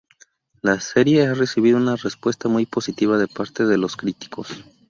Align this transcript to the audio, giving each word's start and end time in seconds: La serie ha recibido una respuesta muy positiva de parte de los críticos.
La 0.63 0.79
serie 0.79 1.27
ha 1.27 1.35
recibido 1.35 1.77
una 1.77 1.95
respuesta 1.95 2.49
muy 2.49 2.65
positiva 2.65 3.19
de 3.19 3.27
parte 3.27 3.65
de 3.65 3.77
los 3.77 3.95
críticos. 3.95 4.63